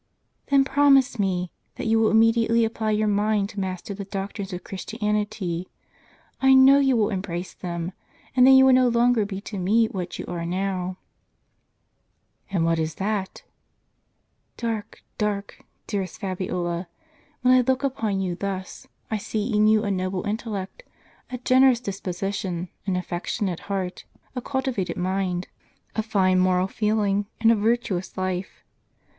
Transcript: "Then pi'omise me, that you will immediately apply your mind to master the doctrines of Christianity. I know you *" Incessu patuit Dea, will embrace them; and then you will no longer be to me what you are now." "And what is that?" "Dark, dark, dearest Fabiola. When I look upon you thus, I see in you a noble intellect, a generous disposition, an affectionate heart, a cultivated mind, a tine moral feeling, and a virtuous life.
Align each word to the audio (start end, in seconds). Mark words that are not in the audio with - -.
"Then 0.47 0.65
pi'omise 0.65 1.19
me, 1.19 1.51
that 1.75 1.85
you 1.85 1.99
will 1.99 2.09
immediately 2.09 2.65
apply 2.65 2.89
your 2.89 3.07
mind 3.07 3.49
to 3.49 3.59
master 3.59 3.93
the 3.93 4.03
doctrines 4.05 4.51
of 4.51 4.63
Christianity. 4.63 5.67
I 6.41 6.55
know 6.55 6.79
you 6.79 6.87
*" 6.95 6.95
Incessu 6.95 6.95
patuit 6.95 6.95
Dea, 6.95 6.95
will 6.95 7.09
embrace 7.11 7.53
them; 7.53 7.91
and 8.35 8.47
then 8.47 8.55
you 8.55 8.65
will 8.65 8.73
no 8.73 8.87
longer 8.87 9.25
be 9.27 9.39
to 9.41 9.59
me 9.59 9.85
what 9.89 10.17
you 10.17 10.25
are 10.27 10.43
now." 10.43 10.97
"And 12.49 12.65
what 12.65 12.79
is 12.79 12.95
that?" 12.95 13.43
"Dark, 14.57 15.03
dark, 15.19 15.59
dearest 15.85 16.19
Fabiola. 16.19 16.87
When 17.43 17.53
I 17.53 17.61
look 17.61 17.83
upon 17.83 18.19
you 18.21 18.33
thus, 18.33 18.87
I 19.11 19.17
see 19.17 19.53
in 19.55 19.67
you 19.67 19.83
a 19.83 19.91
noble 19.91 20.25
intellect, 20.25 20.81
a 21.31 21.37
generous 21.37 21.79
disposition, 21.79 22.69
an 22.87 22.95
affectionate 22.95 23.59
heart, 23.69 24.05
a 24.35 24.41
cultivated 24.41 24.97
mind, 24.97 25.47
a 25.95 26.01
tine 26.01 26.39
moral 26.39 26.67
feeling, 26.67 27.27
and 27.39 27.51
a 27.51 27.55
virtuous 27.55 28.17
life. 28.17 28.63